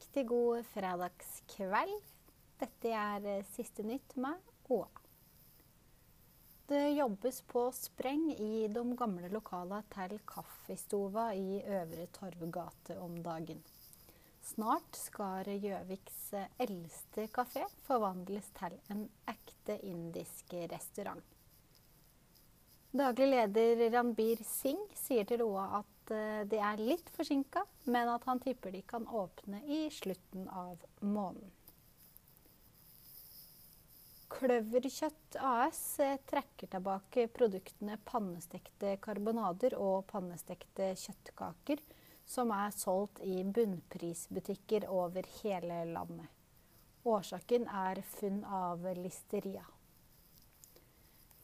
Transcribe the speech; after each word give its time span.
riktig 0.00 0.28
god 0.28 0.64
fredagskveld. 0.66 2.04
Dette 2.60 2.88
er 2.88 3.26
eh, 3.28 3.44
siste 3.52 3.84
nytt 3.84 4.16
med 4.16 4.38
Åa. 4.72 4.88
Det 6.70 6.92
jobbes 6.94 7.42
på 7.50 7.66
spreng 7.74 8.30
i 8.32 8.68
de 8.72 8.84
gamle 8.96 9.28
lokalene 9.28 9.82
til 9.92 10.20
Kaffistova 10.24 11.34
i 11.34 11.60
Øvre 11.60 12.06
Torvgate 12.14 12.96
om 13.02 13.18
dagen. 13.22 13.60
Snart 14.40 14.96
skal 14.96 15.50
Gjøviks 15.60 16.32
eh, 16.32 16.48
eldste 16.64 17.28
kafé 17.34 17.66
forvandles 17.84 18.48
til 18.56 18.80
en 18.88 19.04
ekte 19.28 19.76
indisk 19.84 20.54
restaurant. 20.72 21.26
Daglig 22.96 23.34
leder 23.34 23.90
Ranbir 23.92 24.40
Singh 24.48 24.96
sier 24.96 25.28
til 25.28 25.44
Roa 25.44 25.82
at 25.82 25.99
eh, 26.14 26.42
de 26.48 26.58
er 26.60 26.82
litt 26.82 27.08
forsinka, 27.14 27.64
men 27.90 28.10
at 28.12 28.26
han 28.28 28.40
tipper 28.42 28.74
de 28.74 28.82
kan 28.86 29.06
åpne 29.06 29.62
i 29.66 29.86
slutten 29.94 30.48
av 30.48 30.82
måneden. 31.00 31.50
Kløverkjøtt 34.30 35.36
AS 35.42 35.80
eh, 36.00 36.18
trekker 36.30 36.70
tilbake 36.70 37.26
produktene 37.34 37.98
pannestekte 38.06 38.94
karbonader 39.02 39.74
og 39.78 40.06
pannestekte 40.12 40.92
kjøttkaker, 41.02 41.82
som 42.30 42.52
er 42.54 42.70
solgt 42.76 43.18
i 43.26 43.40
bunnprisbutikker 43.42 44.86
over 44.86 45.26
hele 45.40 45.82
landet. 45.90 46.30
Årsaken 47.10 47.66
er 47.72 48.02
funn 48.06 48.42
av 48.44 48.84
listeria. 48.98 49.64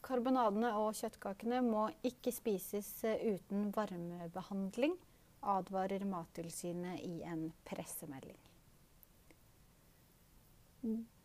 Karbonadene 0.06 0.70
og 0.78 0.92
kjøttkakene 0.95 1.59
må 1.66 1.88
ikke 2.06 2.30
spises 2.34 2.88
eh, 3.09 3.23
uten 3.34 3.73
varmebehandling, 3.74 4.95
advarer 5.42 6.05
Mattilsynet 6.06 7.01
i 7.02 7.24
en 7.27 7.48
pressemelding. 7.66 8.39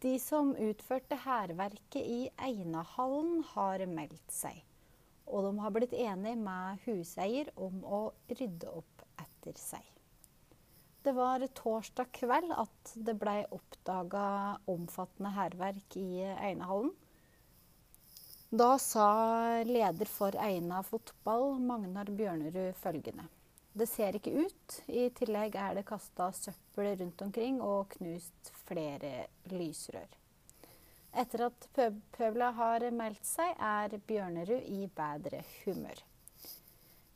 De 0.02 0.16
som 0.18 0.56
utførte 0.58 1.20
hærverket 1.22 2.02
i 2.02 2.22
Einahallen, 2.42 3.44
har 3.54 3.84
meldt 3.86 4.34
seg. 4.34 4.64
Og 5.30 5.46
de 5.46 5.52
har 5.62 5.74
blitt 5.76 5.94
enige 5.94 6.40
med 6.42 6.82
huseier 6.88 7.52
om 7.62 7.84
å 7.86 8.02
rydde 8.34 8.72
opp 8.82 9.06
etter 9.22 9.60
seg. 9.62 9.86
Det 11.06 11.14
var 11.18 11.46
torsdag 11.58 12.10
kveld 12.18 12.50
at 12.54 12.96
det 13.06 13.14
ble 13.22 13.44
oppdaga 13.54 14.26
omfattende 14.70 15.36
hærverk 15.38 15.98
i 16.02 16.26
Einahallen. 16.34 16.92
Da 18.54 18.80
sa 18.80 19.64
leder 19.64 20.06
for 20.06 20.36
Eina 20.36 20.84
fotball, 20.84 21.60
Magnar 21.60 22.06
Bjørnerud, 22.06 22.74
følgende. 22.76 23.24
Det 23.72 23.88
ser 23.88 24.18
ikke 24.18 24.34
ut. 24.44 24.76
I 24.92 25.06
tillegg 25.16 25.56
er 25.56 25.78
det 25.78 25.86
kasta 25.88 26.28
søppel 26.36 26.90
rundt 27.00 27.24
omkring 27.24 27.62
og 27.64 27.94
knust 27.94 28.52
flere 28.66 29.30
lysrør. 29.54 30.18
Etter 31.24 31.46
at 31.48 31.70
pøbla 32.18 32.52
har 32.60 32.90
meldt 32.92 33.24
seg, 33.24 33.56
er 33.56 33.96
Bjørnerud 34.12 34.68
i 34.68 34.84
bedre 35.00 35.46
humør. 35.62 36.04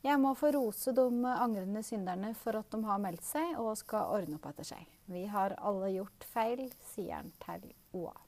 Jeg 0.08 0.22
må 0.22 0.32
få 0.40 0.54
rose 0.56 0.96
de 0.96 1.08
angrende 1.36 1.84
synderne 1.84 2.32
for 2.32 2.56
at 2.56 2.72
de 2.72 2.80
har 2.88 3.02
meldt 3.04 3.28
seg 3.28 3.60
og 3.60 3.74
skal 3.76 4.08
ordne 4.22 4.40
opp 4.40 4.48
etter 4.54 4.72
seg. 4.72 4.88
Vi 5.12 5.28
har 5.28 5.58
alle 5.60 5.98
gjort 5.98 6.30
feil, 6.32 6.70
sier 6.94 7.18
han 7.18 7.34
til 7.44 7.74
OA. 7.92 8.22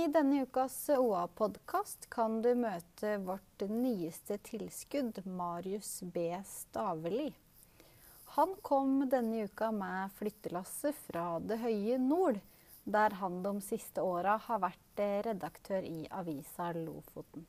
I 0.00 0.06
denne 0.08 0.42
ukas 0.42 0.74
OA-podkast 0.88 2.06
kan 2.08 2.38
du 2.42 2.54
møte 2.56 3.18
vårt 3.20 3.64
nyeste 3.68 4.38
tilskudd, 4.46 5.18
Marius 5.26 5.90
B. 6.14 6.22
Staveli. 6.46 7.26
Han 8.38 8.54
kom 8.64 9.02
denne 9.12 9.44
uka 9.50 9.68
med 9.76 10.14
flyttelasset 10.16 10.96
fra 11.04 11.26
det 11.44 11.58
høye 11.60 11.98
nord, 12.00 12.40
der 12.88 13.18
han 13.20 13.42
de 13.44 13.52
siste 13.66 14.00
åra 14.00 14.38
har 14.46 14.62
vært 14.64 15.04
redaktør 15.28 15.84
i 15.84 16.06
avisa 16.22 16.70
Lofoten. 16.78 17.44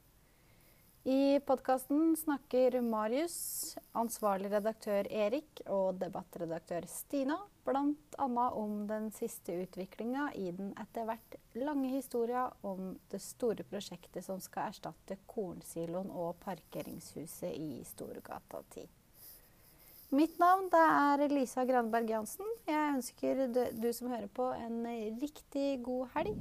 I 1.03 1.39
podkasten 1.39 2.15
snakker 2.17 2.75
Marius, 2.81 3.73
ansvarlig 3.97 4.51
redaktør 4.53 5.07
Erik 5.09 5.63
og 5.65 5.97
debattredaktør 5.97 6.85
Stina 6.85 7.39
bl.a. 7.65 8.27
om 8.53 8.83
den 8.85 9.07
siste 9.15 9.55
utviklinga 9.63 10.27
i 10.37 10.51
den 10.53 10.75
etter 10.77 11.09
hvert 11.09 11.39
lange 11.57 11.89
historia 11.95 12.45
om 12.61 12.93
det 13.09 13.23
store 13.25 13.65
prosjektet 13.65 14.27
som 14.27 14.37
skal 14.45 14.69
erstatte 14.69 15.17
kornsiloen 15.25 16.13
og 16.13 16.37
parkeringshuset 16.45 17.49
i 17.49 17.81
Storgata 17.89 18.61
10. 18.77 18.85
Mitt 20.13 20.37
navn 20.37 20.69
er 20.77 21.25
Lisa 21.33 21.65
Granberg 21.65 22.13
Jansen. 22.13 22.45
Jeg 22.69 22.97
ønsker 22.99 23.47
du 23.73 23.89
som 23.89 24.13
hører 24.13 24.29
på, 24.29 24.51
en 24.53 24.85
riktig 25.17 25.79
god 25.81 26.11
helg. 26.13 26.37